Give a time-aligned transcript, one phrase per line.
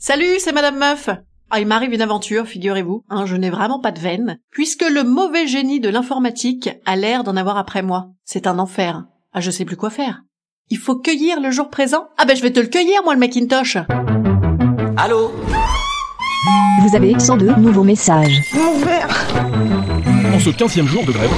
[0.00, 1.10] Salut, c'est Madame Meuf.
[1.50, 3.02] Ah, il m'arrive une aventure, figurez-vous.
[3.10, 7.24] Hein, je n'ai vraiment pas de veine, puisque le mauvais génie de l'informatique a l'air
[7.24, 8.10] d'en avoir après moi.
[8.24, 9.06] C'est un enfer.
[9.32, 10.20] Ah, je sais plus quoi faire.
[10.70, 12.06] Il faut cueillir le jour présent?
[12.16, 13.78] Ah ben, je vais te le cueillir, moi, le Macintosh.
[14.96, 15.32] Allô?
[16.82, 18.40] Vous avez 102 nouveaux messages.
[20.32, 21.30] En ce 15 jour de grève,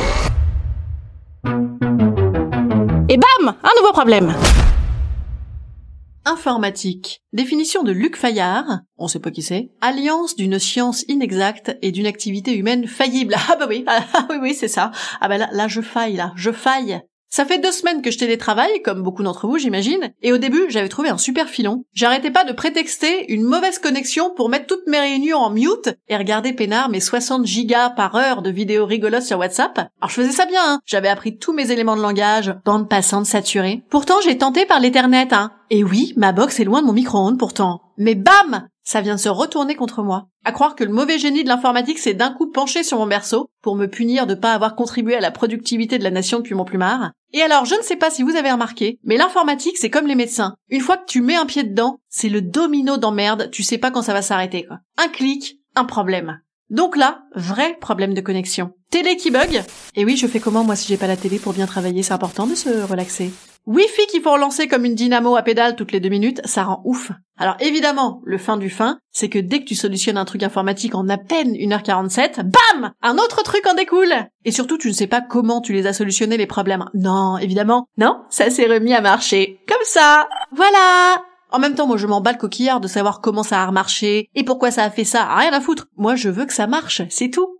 [3.08, 4.34] Et bam Un nouveau problème
[6.30, 7.24] Informatique.
[7.32, 9.72] Définition de Luc Fayard, on sait pas qui c'est.
[9.80, 13.34] Alliance d'une science inexacte et d'une activité humaine faillible.
[13.48, 14.92] Ah bah oui, ah, oui, oui, c'est ça.
[15.20, 17.00] Ah bah là, là, je faille, là, je faille.
[17.32, 20.64] Ça fait deux semaines que je télétravaille, comme beaucoup d'entre vous, j'imagine, et au début,
[20.68, 21.84] j'avais trouvé un super filon.
[21.92, 26.16] J'arrêtais pas de prétexter une mauvaise connexion pour mettre toutes mes réunions en mute et
[26.16, 29.78] regarder peinard mes 60 gigas par heure de vidéos rigolotes sur WhatsApp.
[29.78, 30.80] Alors je faisais ça bien, hein.
[30.84, 33.84] J'avais appris tous mes éléments de langage, bande passante saturée.
[33.90, 35.52] Pourtant, j'ai tenté par l'Ethernet, hein.
[35.70, 37.80] Et oui, ma box est loin de mon micro-ondes pourtant.
[37.96, 40.26] Mais bam ça vient de se retourner contre moi.
[40.44, 43.48] À croire que le mauvais génie de l'informatique s'est d'un coup penché sur mon berceau
[43.62, 46.64] pour me punir de pas avoir contribué à la productivité de la nation depuis mon
[46.64, 47.12] plumard.
[47.32, 50.14] Et alors, je ne sais pas si vous avez remarqué, mais l'informatique, c'est comme les
[50.14, 50.56] médecins.
[50.68, 53.90] Une fois que tu mets un pied dedans, c'est le domino d'emmerde, tu sais pas
[53.90, 54.78] quand ça va s'arrêter, quoi.
[54.96, 56.40] Un clic, un problème.
[56.70, 58.72] Donc là, vrai problème de connexion.
[58.90, 59.62] Télé qui bug.
[59.96, 62.12] Et oui, je fais comment moi si j'ai pas la télé pour bien travailler, c'est
[62.12, 63.32] important de se relaxer.
[63.66, 66.82] Wi-Fi qu'il faut relancer comme une dynamo à pédale toutes les deux minutes, ça rend
[66.84, 67.12] ouf.
[67.38, 70.94] Alors évidemment, le fin du fin, c'est que dès que tu solutionnes un truc informatique
[70.94, 75.06] en à peine 1h47, bam Un autre truc en découle Et surtout, tu ne sais
[75.06, 76.84] pas comment tu les as solutionnés les problèmes.
[76.94, 79.60] Non, évidemment, non, ça s'est remis à marcher.
[79.68, 81.22] Comme ça Voilà
[81.52, 84.28] en même temps, moi, je m'en bats le coquillard de savoir comment ça a remarché
[84.36, 85.24] et pourquoi ça a fait ça.
[85.34, 85.88] Rien à foutre.
[85.96, 87.58] Moi, je veux que ça marche, c'est tout.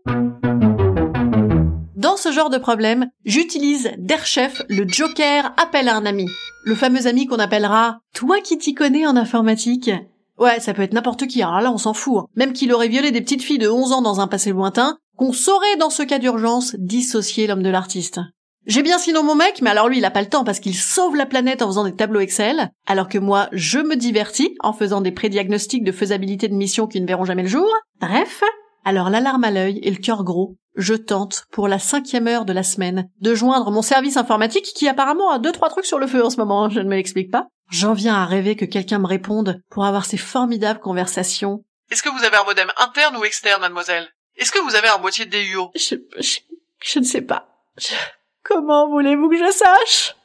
[2.21, 6.27] Ce genre de problème, j'utilise d'Airchef le joker appel à un ami.
[6.67, 9.91] Le fameux ami qu'on appellera toi qui t'y connais en informatique.
[10.39, 12.19] Ouais, ça peut être n'importe qui, alors là on s'en fout.
[12.19, 12.27] hein.
[12.37, 15.33] Même qu'il aurait violé des petites filles de 11 ans dans un passé lointain, qu'on
[15.33, 18.21] saurait dans ce cas d'urgence dissocier l'homme de l'artiste.
[18.67, 20.77] J'ai bien sinon mon mec, mais alors lui il a pas le temps parce qu'il
[20.77, 24.75] sauve la planète en faisant des tableaux Excel, alors que moi je me divertis en
[24.75, 27.67] faisant des prédiagnostics de faisabilité de missions qui ne verront jamais le jour.
[27.99, 28.43] Bref,
[28.85, 32.53] alors l'alarme à l'œil et le cœur gros, je tente, pour la cinquième heure de
[32.53, 36.07] la semaine, de joindre mon service informatique qui apparemment a deux trois trucs sur le
[36.07, 37.47] feu en ce moment, je ne me l'explique pas.
[37.71, 41.63] J'en viens à rêver que quelqu'un me réponde pour avoir ces formidables conversations.
[41.91, 44.09] Est-ce que vous avez un modem interne ou externe, mademoiselle?
[44.37, 46.39] Est-ce que vous avez un boîtier DUO Je, je,
[46.83, 47.49] je ne sais pas.
[47.79, 47.95] Je-
[48.43, 50.17] comment voulez-vous que je sache?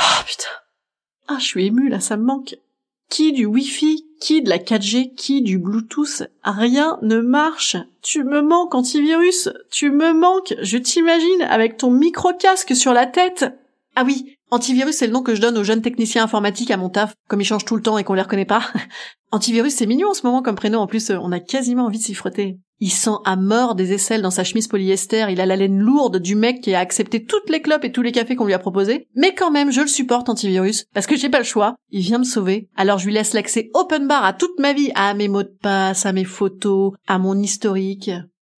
[0.00, 0.48] Oh putain.
[1.28, 2.56] Ah, je suis émue là, ça me manque.
[3.14, 7.76] Qui du Wi-Fi, qui de la 4G, qui du Bluetooth, rien ne marche.
[8.02, 13.44] Tu me manques antivirus, tu me manques, je t'imagine avec ton micro-casque sur la tête.
[13.94, 16.88] Ah oui, antivirus c'est le nom que je donne aux jeunes techniciens informatiques à mon
[16.88, 18.62] taf, comme ils changent tout le temps et qu'on les reconnaît pas.
[19.30, 21.98] antivirus c'est mignon en ce moment comme prénom, en plus euh, on a quasiment envie
[21.98, 22.58] de s'y frotter.
[22.80, 26.18] Il sent à mort des aisselles dans sa chemise polyester, il a la laine lourde
[26.18, 28.58] du mec qui a accepté toutes les clopes et tous les cafés qu'on lui a
[28.58, 32.02] proposés, mais quand même je le supporte antivirus, parce que j'ai pas le choix, il
[32.02, 35.14] vient me sauver, alors je lui laisse l'accès open bar à toute ma vie, à
[35.14, 38.10] mes mots de passe, à mes photos, à mon historique.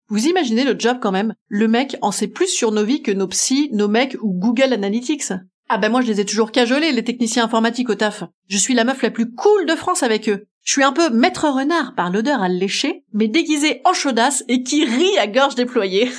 [0.07, 3.11] Vous imaginez le job quand même Le mec en sait plus sur nos vies que
[3.11, 5.33] nos psys, nos mecs ou Google Analytics.
[5.67, 8.23] Ah ben moi je les ai toujours cajolés, les techniciens informatiques au taf.
[8.47, 10.45] Je suis la meuf la plus cool de France avec eux.
[10.63, 14.61] Je suis un peu maître renard par l'odeur à lécher, mais déguisée en chaudasse et
[14.61, 16.11] qui rit à gorge déployée.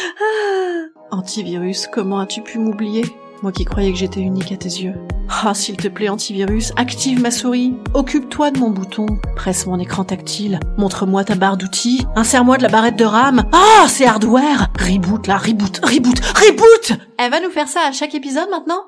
[1.10, 3.04] Antivirus, comment as-tu pu m'oublier?
[3.42, 4.94] Moi qui croyais que j'étais unique à tes yeux.
[5.30, 7.74] Ah, s'il te plaît, antivirus, active ma souris.
[7.94, 9.06] Occupe-toi de mon bouton.
[9.36, 10.58] Presse mon écran tactile.
[10.78, 12.06] Montre-moi ta barre d'outils.
[12.16, 13.44] Insère-moi de la barrette de RAM.
[13.52, 18.14] Ah, c'est hardware Reboot, là, reboot, reboot, reboot Elle va nous faire ça à chaque
[18.14, 18.82] épisode maintenant?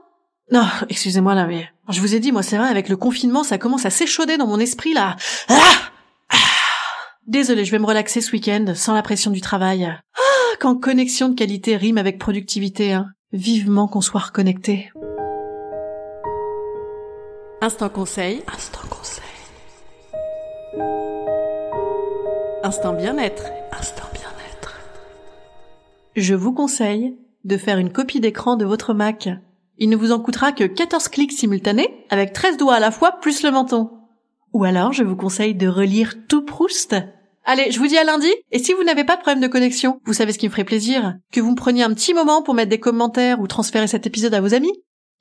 [0.51, 3.59] Non, excusez-moi là, mais je vous ai dit, moi c'est vrai, avec le confinement, ça
[3.59, 5.17] commence à s'échauder dans mon esprit là.
[5.49, 5.55] Ah
[6.31, 6.37] Ah
[7.29, 9.85] Désolée, je vais me relaxer ce week-end, sans la pression du travail.
[9.85, 13.07] Ah, quand connexion de qualité rime avec productivité, hein.
[13.33, 14.91] Vivement qu'on soit reconnecté.
[17.63, 18.43] Instant conseil.
[18.51, 19.23] Instant conseil.
[22.63, 23.45] Instant bien-être.
[23.79, 24.81] Instant bien-être.
[26.17, 29.29] Je vous conseille de faire une copie d'écran de votre Mac
[29.77, 33.19] Il ne vous en coûtera que 14 clics simultanés, avec 13 doigts à la fois,
[33.21, 33.91] plus le menton.
[34.55, 36.97] Ou alors, je vous conseille de relire tout Proust.
[37.45, 40.01] Allez, je vous dis à lundi, et si vous n'avez pas de problème de connexion,
[40.07, 42.55] vous savez ce qui me ferait plaisir Que vous me preniez un petit moment pour
[42.55, 44.73] mettre des commentaires ou transférer cet épisode à vos amis.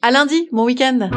[0.02, 1.10] À lundi, bon week-end